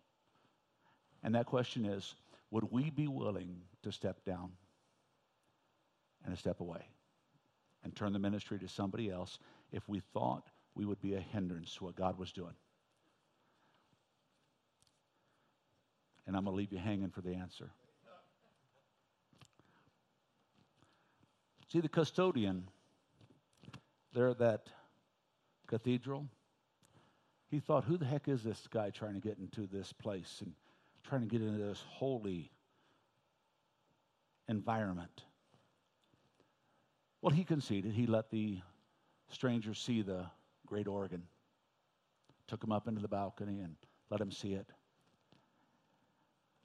[1.23, 2.15] And that question is
[2.51, 4.51] would we be willing to step down
[6.23, 6.85] and to step away
[7.83, 9.39] and turn the ministry to somebody else
[9.71, 12.53] if we thought we would be a hindrance to what God was doing?
[16.27, 17.71] And I'm going to leave you hanging for the answer.
[21.71, 22.67] See, the custodian
[24.13, 24.67] there at that
[25.67, 26.27] cathedral,
[27.49, 30.51] he thought, who the heck is this guy trying to get into this place and
[31.05, 32.51] trying to get into this holy
[34.49, 35.23] environment?
[37.21, 37.93] Well, he conceded.
[37.93, 38.59] He let the
[39.29, 40.25] stranger see the
[40.67, 41.23] great organ,
[42.47, 43.77] took him up into the balcony and
[44.09, 44.67] let him see it.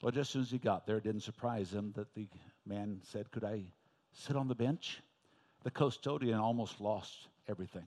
[0.03, 2.27] Well, just as soon as he got there, it didn't surprise him that the
[2.67, 3.67] man said, Could I
[4.17, 5.01] sit on the bench?
[5.65, 7.85] The custodian almost lost everything.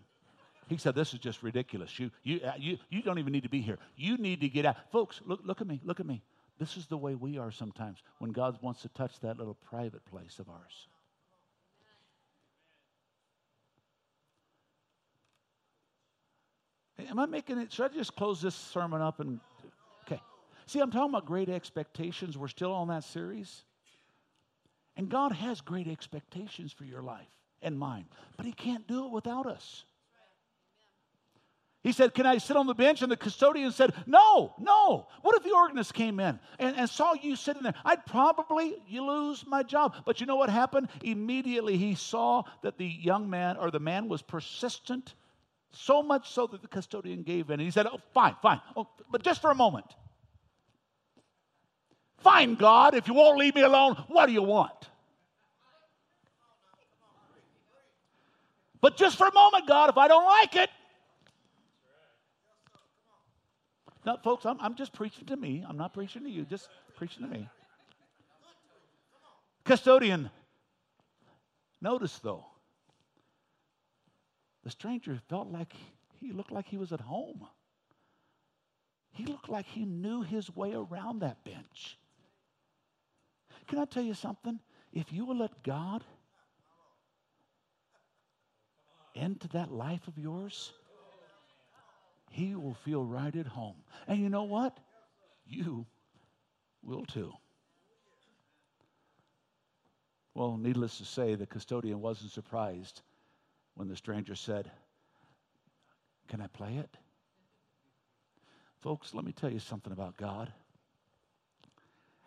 [0.68, 2.00] He said, This is just ridiculous.
[2.00, 3.80] You, you, uh, you, you don't even need to be here.
[3.96, 4.78] You need to get out.
[4.92, 5.82] Folks, look, look at me.
[5.84, 6.22] Look at me.
[6.60, 10.06] This is the way we are sometimes when God wants to touch that little private
[10.06, 10.88] place of ours.
[17.10, 17.72] Am I making it?
[17.72, 19.40] Should I just close this sermon up and.
[20.06, 20.22] Okay.
[20.68, 22.38] See, I'm talking about great expectations.
[22.38, 23.64] We're still on that series.
[25.00, 27.30] And God has great expectations for your life
[27.62, 28.04] and mine,
[28.36, 29.86] but He can't do it without us.
[31.82, 33.02] He said, Can I sit on the bench?
[33.02, 35.08] And the custodian said, No, no.
[35.22, 37.76] What if the organist came in and, and saw you sitting there?
[37.86, 39.96] I'd probably you lose my job.
[40.06, 40.90] But you know what happened?
[41.02, 45.14] Immediately he saw that the young man or the man was persistent,
[45.72, 47.54] so much so that the custodian gave in.
[47.54, 48.60] And he said, Oh, fine, fine.
[48.76, 49.86] Oh, but just for a moment.
[52.18, 54.89] Fine, God, if you won't leave me alone, what do you want?
[58.82, 60.70] But just for a moment, God, if I don't like it,
[64.06, 65.64] Now, folks, I'm, I'm just preaching to me.
[65.68, 67.48] I'm not preaching to you, just preaching to me.
[69.66, 70.30] Custodian.
[71.82, 72.46] Notice, though,
[74.64, 75.74] the stranger felt like
[76.20, 77.46] he looked like he was at home.
[79.12, 81.98] He looked like he knew his way around that bench.
[83.68, 84.60] Can I tell you something?
[84.92, 86.04] If you will let God
[89.20, 90.72] into that life of yours,
[92.30, 93.76] he will feel right at home.
[94.08, 94.78] And you know what?
[95.46, 95.86] You
[96.84, 97.34] will too.
[100.34, 103.02] Well, needless to say, the custodian wasn't surprised
[103.76, 104.72] when the stranger said,
[106.28, 106.98] Can I play it?
[108.80, 110.54] Folks, let me tell you something about God.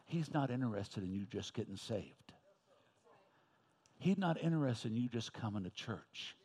[0.05, 2.33] He's not interested in you just getting saved.
[3.99, 6.37] He's not interested in you just coming to church.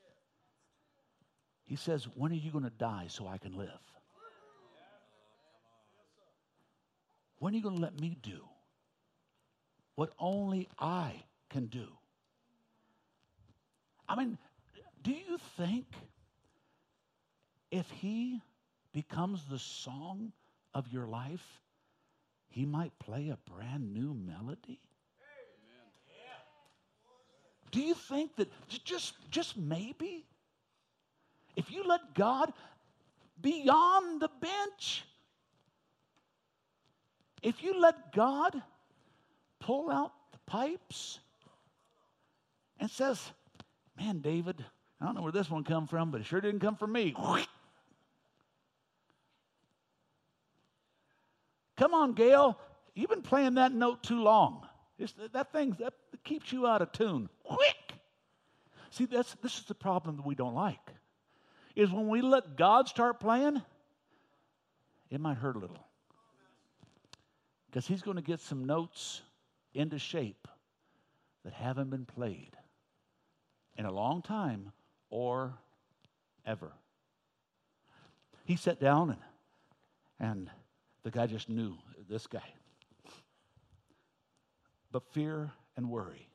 [1.67, 3.69] He says, When are you going to die so I can live?
[7.39, 8.39] When are you going to let me do
[9.95, 11.87] what only I can do?
[14.07, 14.37] I mean,
[15.03, 15.85] do you think
[17.69, 18.41] if he
[18.93, 20.31] becomes the song
[20.73, 21.61] of your life,
[22.47, 24.79] he might play a brand new melody?
[27.71, 28.49] Do you think that
[28.85, 30.25] just, just maybe
[31.57, 32.53] if you let God
[33.41, 35.03] beyond the bench,
[37.41, 38.61] if you let God
[39.59, 41.19] pull out the pipes
[42.79, 43.19] and says,
[43.97, 44.63] Man, David,
[45.01, 47.15] I don't know where this one come from, but it sure didn't come from me.
[51.75, 52.59] Come on, Gail.
[52.93, 54.67] You've been playing that note too long.
[54.99, 55.93] It's, that thing that
[56.23, 57.27] keeps you out of tune.
[57.43, 57.93] Quick.
[58.91, 60.91] See, that's, this is the problem that we don't like
[61.77, 63.61] is when we let God start playing,
[65.11, 65.77] it might hurt a little.
[67.67, 69.21] Because He's going to get some notes
[69.75, 70.47] into shape
[71.45, 72.57] that haven't been played
[73.77, 74.71] in a long time
[75.11, 75.53] or
[76.47, 76.71] ever.
[78.43, 79.19] He sat down and,
[80.19, 80.49] and
[81.03, 81.77] the guy just knew
[82.09, 82.41] this guy.
[84.91, 86.27] But fear and worry.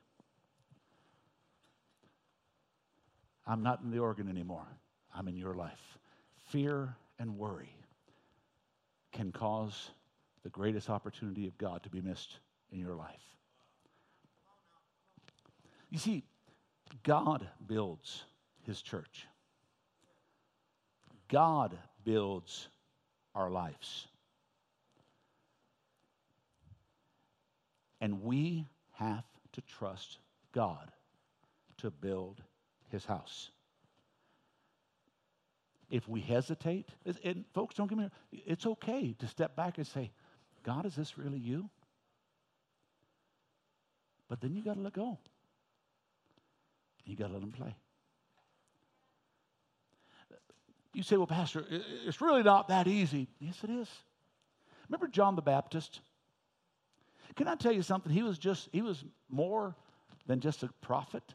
[3.45, 4.69] I'm not in the organ anymore.
[5.15, 5.99] I'm in your life.
[6.49, 7.77] Fear and worry
[9.13, 9.91] can cause
[10.43, 12.39] the greatest opportunity of God to be missed
[12.71, 13.21] in your life.
[15.91, 16.25] You see,
[17.03, 18.25] God builds
[18.63, 19.27] his church.
[21.29, 22.69] God builds
[23.35, 24.07] our lives.
[28.01, 30.19] And we have to trust
[30.53, 30.91] God
[31.79, 32.43] to build
[32.91, 33.51] his house
[35.93, 36.89] if we hesitate,
[37.23, 40.11] and folks, don't get me wrong, it's okay to step back and say,
[40.65, 41.69] God, is this really you?
[44.27, 45.19] But then you got to let go.
[47.05, 47.77] You got to let him play.
[50.95, 51.67] You say, well, Pastor,
[52.07, 53.29] it's really not that easy.
[53.39, 53.89] Yes, it is.
[54.89, 56.01] Remember John the Baptist?
[57.37, 58.11] Can I tell you something?
[58.11, 59.77] He was just, he was more
[60.27, 61.35] than just a prophet.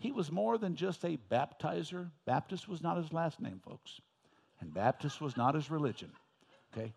[0.00, 2.10] He was more than just a baptizer.
[2.24, 4.00] Baptist was not his last name, folks.
[4.58, 6.10] And Baptist was not his religion.
[6.72, 6.94] Okay?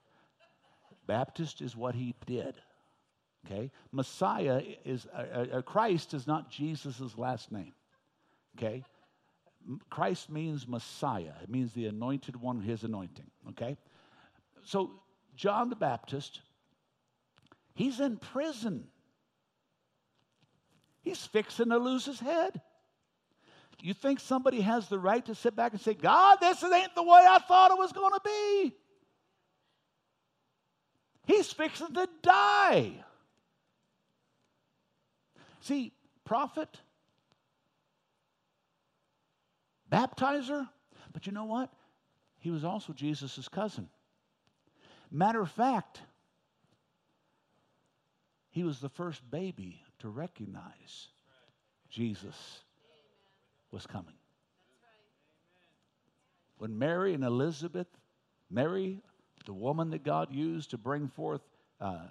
[1.06, 2.56] Baptist is what he did.
[3.46, 3.72] Okay?
[3.92, 7.74] Messiah is, uh, uh, Christ is not Jesus' last name.
[8.58, 8.86] Okay?
[9.90, 11.34] Christ means Messiah.
[11.44, 13.30] It means the anointed one, his anointing.
[13.50, 13.76] Okay?
[14.64, 14.92] So,
[15.36, 16.40] John the Baptist,
[17.74, 18.86] he's in prison.
[21.02, 22.62] He's fixing to lose his head.
[23.84, 27.04] You think somebody has the right to sit back and say, God, this ain't the
[27.04, 28.74] way I thought it was going to be?
[31.26, 32.94] He's fixing to die.
[35.60, 35.92] See,
[36.24, 36.80] prophet,
[39.92, 40.66] baptizer,
[41.12, 41.70] but you know what?
[42.40, 43.90] He was also Jesus' cousin.
[45.12, 46.00] Matter of fact,
[48.50, 51.10] he was the first baby to recognize
[51.90, 52.64] Jesus
[53.74, 54.14] was coming.
[56.58, 57.88] When Mary and Elizabeth,
[58.50, 59.02] Mary,
[59.46, 61.42] the woman that God used to bring forth
[61.82, 62.08] uh,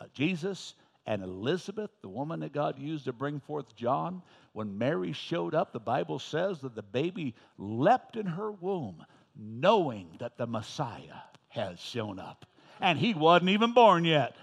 [0.00, 0.74] uh, Jesus,
[1.06, 5.72] and Elizabeth, the woman that God used to bring forth John, when Mary showed up,
[5.72, 9.04] the Bible says that the baby leapt in her womb,
[9.36, 12.46] knowing that the Messiah has shown up.
[12.80, 14.34] And he wasn't even born yet.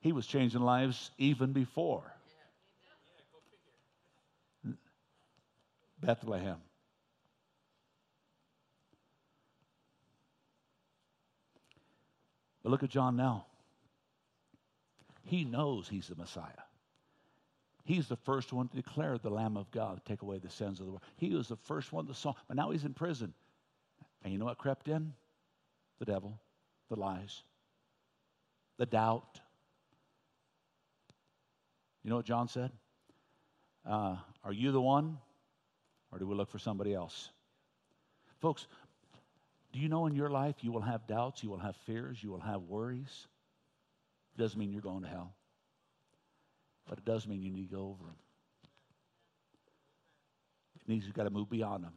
[0.00, 2.12] He was changing lives even before
[6.02, 6.58] Bethlehem.
[12.62, 13.46] But look at John now.
[15.24, 16.46] He knows he's the Messiah.
[17.84, 20.78] He's the first one to declare the Lamb of God to take away the sins
[20.78, 21.02] of the world.
[21.16, 23.34] He was the first one to saw, but now he's in prison.
[24.22, 25.12] And you know what crept in?
[25.98, 26.38] The devil,
[26.88, 27.42] the lies,
[28.78, 29.40] the doubt.
[32.04, 32.70] You know what John said?
[33.84, 35.18] Uh, are you the one,
[36.12, 37.30] or do we look for somebody else?
[38.40, 38.66] Folks,
[39.72, 42.30] do you know in your life you will have doubts, you will have fears, you
[42.30, 43.26] will have worries?
[44.36, 45.34] It doesn't mean you're going to hell,
[46.88, 48.16] but it does mean you need to go over them.
[50.76, 51.92] It means you've got to move beyond them.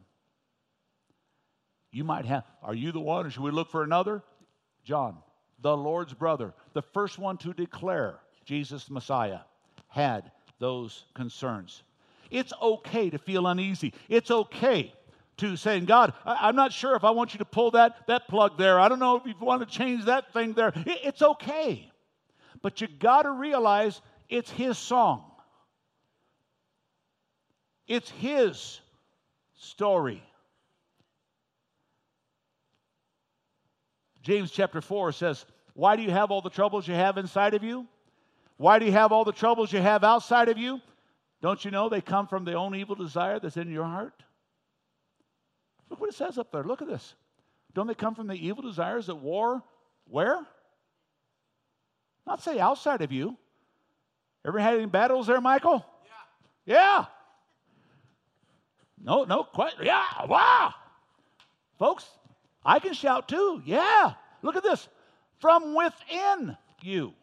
[1.90, 4.22] You might have, are you the one, or should we look for another?
[4.84, 5.16] John,
[5.60, 9.40] the Lord's brother, the first one to declare Jesus Messiah,
[9.88, 11.82] had those concerns.
[12.30, 13.92] It's okay to feel uneasy.
[14.08, 14.92] It's okay
[15.38, 18.26] to saying, God, I, am not sure if I want you to pull that, that
[18.28, 18.80] plug there.
[18.80, 20.72] I don't know if you want to change that thing there.
[20.74, 21.90] It, it's okay.
[22.62, 25.24] But you got to realize it's His song,
[27.86, 28.80] it's His
[29.54, 30.22] story.
[34.22, 37.62] James chapter 4 says, Why do you have all the troubles you have inside of
[37.62, 37.86] you?
[38.56, 40.80] Why do you have all the troubles you have outside of you?
[41.46, 44.24] Don't you know they come from the own evil desire that's in your heart?
[45.88, 46.64] Look what it says up there.
[46.64, 47.14] Look at this.
[47.72, 49.62] Don't they come from the evil desires that war
[50.08, 50.40] where?
[52.26, 53.36] Not say outside of you.
[54.44, 55.86] Ever had any battles there, Michael?
[56.66, 56.74] Yeah.
[56.74, 57.04] Yeah.
[59.00, 59.74] No, no, quite.
[59.80, 60.74] Yeah, wow.
[61.78, 62.06] Folks,
[62.64, 63.62] I can shout too.
[63.64, 64.14] Yeah.
[64.42, 64.88] Look at this.
[65.38, 67.14] From within you.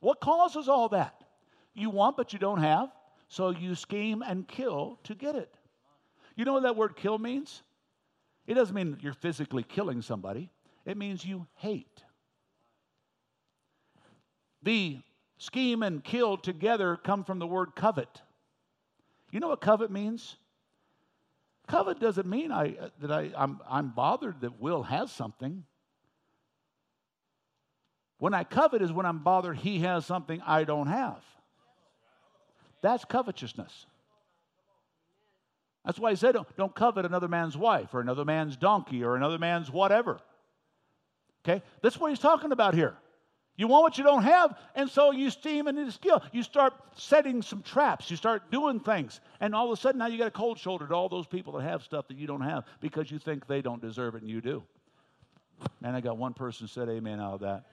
[0.00, 1.21] What causes all that?
[1.74, 2.90] You want, but you don't have,
[3.28, 5.54] so you scheme and kill to get it.
[6.36, 7.62] You know what that word kill means?
[8.46, 10.50] It doesn't mean you're physically killing somebody,
[10.84, 12.02] it means you hate.
[14.62, 15.00] The
[15.38, 18.22] scheme and kill together come from the word covet.
[19.30, 20.36] You know what covet means?
[21.66, 25.64] Covet doesn't mean I, uh, that I, I'm, I'm bothered that Will has something.
[28.18, 31.22] When I covet is when I'm bothered he has something I don't have.
[32.82, 33.86] That's covetousness.
[35.84, 39.16] That's why he said, don't, don't covet another man's wife or another man's donkey or
[39.16, 40.20] another man's whatever.
[41.44, 41.62] Okay?
[41.80, 42.94] That's what he's talking about here.
[43.56, 46.22] You want what you don't have, and so you steam and the skill.
[46.32, 48.10] You start setting some traps.
[48.10, 49.20] You start doing things.
[49.40, 51.52] And all of a sudden, now you got a cold shoulder to all those people
[51.54, 54.30] that have stuff that you don't have because you think they don't deserve it and
[54.30, 54.62] you do.
[55.82, 57.64] And I got one person said amen out of that.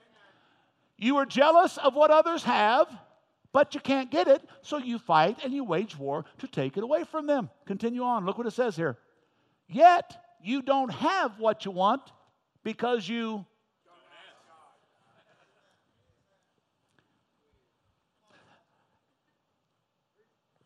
[0.98, 2.88] You are jealous of what others have,
[3.52, 6.84] but you can't get it, so you fight and you wage war to take it
[6.84, 7.50] away from them.
[7.66, 8.26] Continue on.
[8.26, 8.98] Look what it says here.
[9.68, 12.02] Yet you don't have what you want
[12.64, 13.46] because you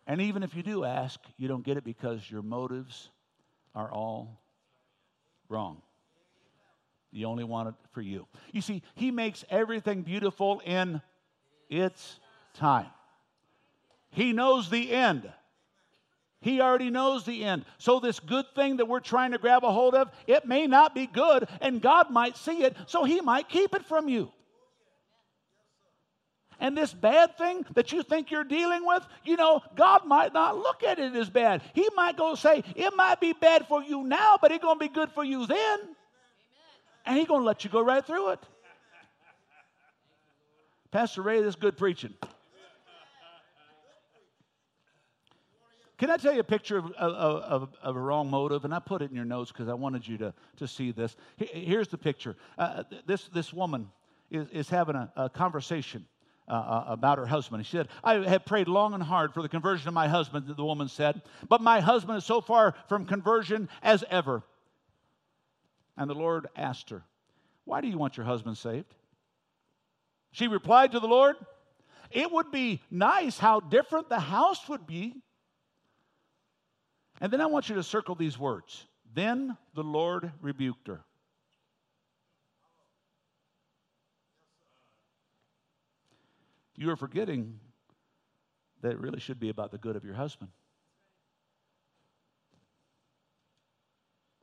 [0.06, 3.10] And even if you do ask, you don't get it because your motives
[3.74, 4.42] are all
[5.48, 5.82] wrong.
[7.12, 8.28] You only want it for you.
[8.52, 11.02] You see, He makes everything beautiful in
[11.70, 12.20] its
[12.54, 12.88] time.
[14.12, 15.32] He knows the end.
[16.44, 17.64] He already knows the end.
[17.78, 20.94] So, this good thing that we're trying to grab a hold of, it may not
[20.94, 24.30] be good, and God might see it, so He might keep it from you.
[26.60, 30.58] And this bad thing that you think you're dealing with, you know, God might not
[30.58, 31.62] look at it as bad.
[31.74, 34.86] He might go say, it might be bad for you now, but it's going to
[34.86, 35.58] be good for you then.
[35.80, 35.96] Amen.
[37.06, 38.40] And He's going to let you go right through it.
[40.92, 42.14] Pastor Ray, this is good preaching.
[45.98, 48.66] Can I tell you a picture of, of, of, of, a wrong motive?
[48.66, 51.16] And I put it in your notes because I wanted you to, to see this.
[51.38, 52.36] Here's the picture.
[52.58, 53.90] Uh, this, this woman
[54.32, 56.06] is, is having a, a conversation
[56.48, 57.66] uh, uh, about her husband.
[57.66, 60.66] She said, I have prayed long and hard for the conversion of my husband, the
[60.66, 64.44] woman said, but my husband is so far from conversion as ever.
[65.96, 67.04] And the Lord asked her,
[67.66, 68.94] Why do you want your husband saved?
[70.32, 71.38] She replied to the Lord,
[72.12, 75.16] It would be nice how different the house would be.
[77.24, 78.86] And then I want you to circle these words.
[79.16, 81.06] Then the Lord rebuked her.
[86.76, 87.62] You are forgetting
[88.82, 90.52] that it really should be about the good of your husband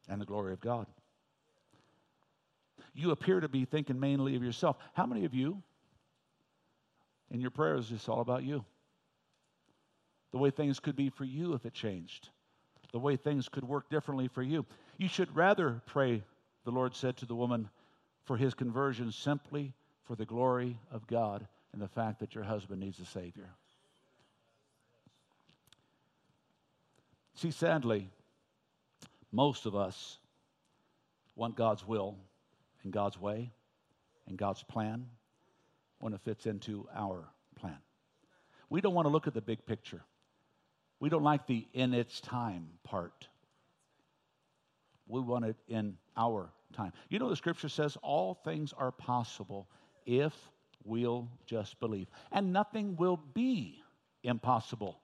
[0.08, 0.86] and the glory of God.
[2.94, 4.78] You appear to be thinking mainly of yourself.
[4.94, 5.62] How many of you
[7.30, 8.64] in your prayers is all about you?
[10.32, 12.30] The way things could be for you if it changed,
[12.92, 14.66] the way things could work differently for you.
[14.98, 16.22] You should rather pray,
[16.64, 17.68] the Lord said to the woman,
[18.24, 19.72] for his conversion simply
[20.04, 23.50] for the glory of God and the fact that your husband needs a Savior.
[27.34, 28.10] See, sadly,
[29.32, 30.18] most of us
[31.36, 32.16] want God's will
[32.82, 33.50] and God's way
[34.26, 35.06] and God's plan
[35.98, 37.28] when it fits into our
[37.58, 37.78] plan.
[38.68, 40.02] We don't want to look at the big picture.
[41.00, 43.26] We don't like the in its time part.
[45.08, 46.92] We want it in our time.
[47.08, 49.66] You know, the scripture says all things are possible
[50.06, 50.34] if
[50.84, 52.06] we'll just believe.
[52.30, 53.82] And nothing will be
[54.22, 55.00] impossible.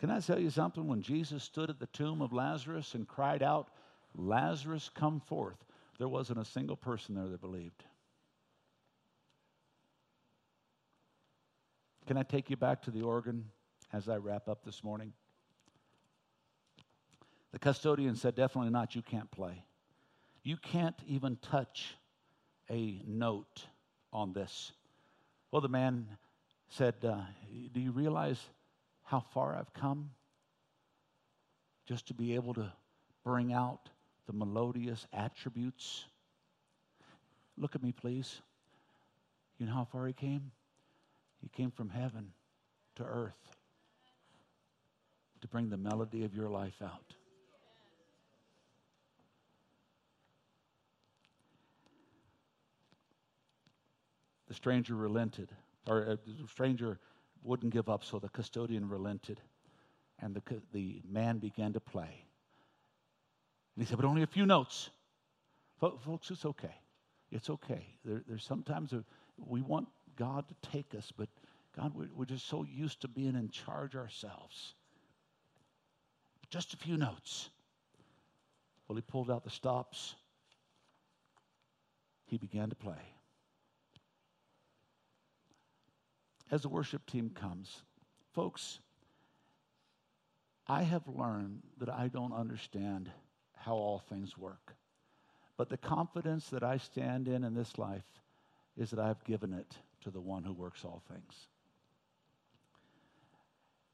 [0.00, 0.86] Can I tell you something?
[0.86, 3.68] When Jesus stood at the tomb of Lazarus and cried out,
[4.14, 5.56] Lazarus, come forth,
[5.98, 7.84] there wasn't a single person there that believed.
[12.06, 13.46] Can I take you back to the organ
[13.92, 15.12] as I wrap up this morning?
[17.52, 19.64] The custodian said, Definitely not, you can't play.
[20.42, 21.94] You can't even touch
[22.68, 23.64] a note
[24.12, 24.72] on this.
[25.50, 26.06] Well, the man
[26.68, 27.20] said, uh,
[27.72, 28.40] Do you realize
[29.04, 30.10] how far I've come?
[31.86, 32.72] Just to be able to
[33.24, 33.88] bring out
[34.26, 36.04] the melodious attributes.
[37.56, 38.40] Look at me, please.
[39.58, 40.50] You know how far he came?
[41.40, 42.32] He came from heaven
[42.96, 43.56] to earth
[45.40, 47.14] to bring the melody of your life out.
[54.48, 55.50] The stranger relented,
[55.86, 56.98] or uh, the stranger
[57.42, 59.40] wouldn't give up, so the custodian relented,
[60.20, 62.24] and the, the man began to play.
[63.76, 64.90] And he said, but only a few notes.
[65.80, 66.74] Folks, it's okay.
[67.30, 67.86] It's okay.
[68.04, 69.04] There, there's sometimes a,
[69.36, 71.28] we want God to take us, but
[71.76, 74.74] God, we're, we're just so used to being in charge ourselves.
[76.50, 77.50] Just a few notes.
[78.86, 80.14] Well, he pulled out the stops.
[82.26, 83.14] He began to play.
[86.54, 87.82] as the worship team comes,
[88.32, 88.78] folks,
[90.68, 93.10] I have learned that I don't understand
[93.64, 94.74] how all things work.
[95.56, 98.04] But the confidence that I stand in in this life
[98.76, 101.48] is that I've given it to the one who works all things.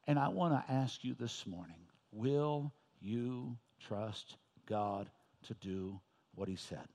[0.06, 1.76] And I want to ask you this morning
[2.12, 3.56] will you
[3.86, 5.08] trust God
[5.46, 6.00] to do
[6.34, 6.88] what He said?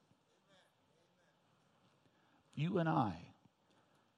[2.56, 3.14] You and I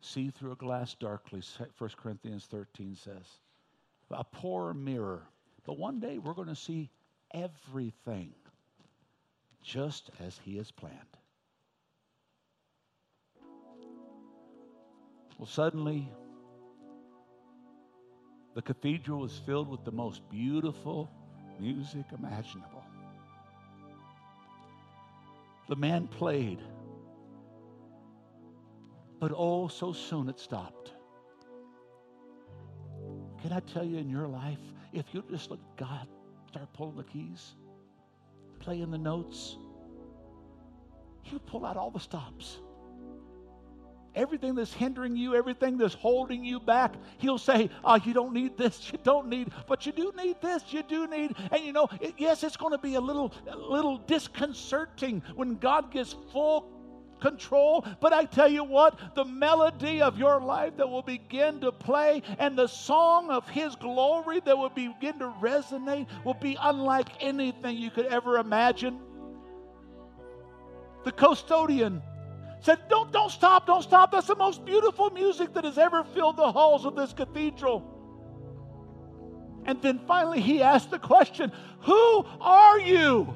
[0.02, 1.42] see through a glass darkly,
[1.78, 3.26] 1 Corinthians 13 says.
[4.12, 5.24] A poor mirror.
[5.66, 6.90] But one day we're going to see
[7.34, 8.34] everything
[9.68, 10.96] just as He has planned.
[15.38, 16.10] Well, suddenly,
[18.56, 21.12] the cathedral was filled with the most beautiful
[21.60, 22.84] music imaginable.
[25.68, 26.60] The man played
[29.20, 30.94] but oh, so soon it stopped.
[33.42, 34.60] Can I tell you in your life,
[34.94, 36.08] if you just let God
[36.50, 37.56] start pulling the keys,
[38.60, 39.58] playing the notes,
[41.24, 42.60] He'll pull out all the stops.
[44.16, 48.58] everything that's hindering you, everything that's holding you back, He'll say, Oh, you don't need
[48.58, 51.36] this, you don't need, but you do need this, you do need.
[51.52, 55.56] And you know, it, yes, it's going to be a little, a little disconcerting when
[55.56, 56.72] God gets full
[57.20, 57.86] control.
[58.00, 62.22] But I tell you what, the melody of your life that will begin to play
[62.40, 67.78] and the song of His glory that will begin to resonate will be unlike anything
[67.78, 69.00] you could ever imagine.
[71.04, 72.02] The custodian
[72.62, 74.12] said, Don't, don't stop, don't stop.
[74.12, 77.94] That's the most beautiful music that has ever filled the halls of this cathedral.
[79.66, 81.52] And then finally he asked the question,
[81.82, 83.36] Who are you?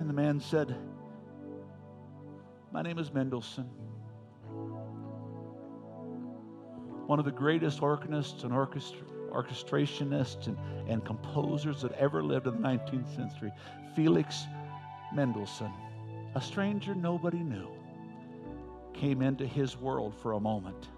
[0.00, 0.76] And the man said,
[2.76, 3.64] my name is Mendelssohn.
[7.06, 9.00] One of the greatest organists and orchestra,
[9.30, 13.50] orchestrationists and, and composers that ever lived in the 19th century,
[13.94, 14.44] Felix
[15.14, 15.72] Mendelssohn,
[16.34, 17.70] a stranger nobody knew,
[18.92, 20.88] came into his world for a moment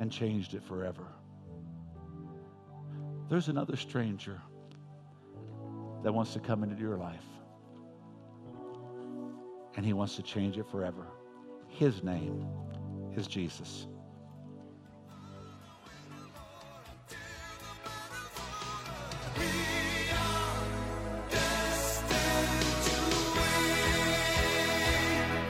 [0.00, 1.06] and changed it forever.
[3.30, 4.38] There's another stranger
[6.02, 7.24] that wants to come into your life
[9.76, 11.06] and He wants to change it forever.
[11.68, 12.46] His name
[13.16, 13.86] is Jesus.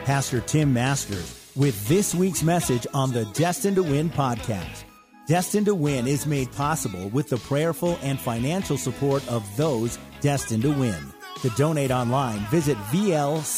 [0.05, 4.83] Pastor Tim Masters with this week's message on the Destined to Win podcast.
[5.27, 10.63] Destined to Win is made possible with the prayerful and financial support of those destined
[10.63, 11.13] to win.
[11.43, 13.57] To donate online, visit vlccaz.org.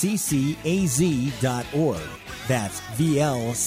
[2.47, 3.63] That's vlccaz.org.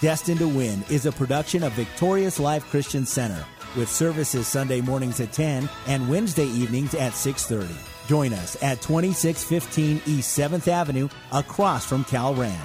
[0.00, 3.44] Destined to Win is a production of Victorious Life Christian Center
[3.76, 7.76] with services Sunday mornings at 10 and Wednesday evenings at 6:30.
[8.08, 12.56] Join us at 2615 East 7th Avenue across from Cal Ranch.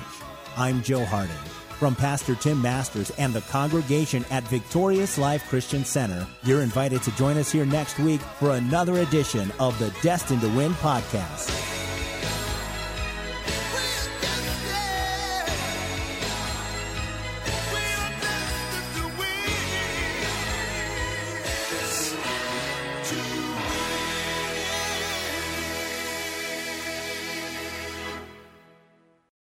[0.56, 6.28] I'm Joe Harding from Pastor Tim Masters and the congregation at Victorious Life Christian Center.
[6.44, 10.50] You're invited to join us here next week for another edition of the Destined to
[10.50, 11.79] Win podcast.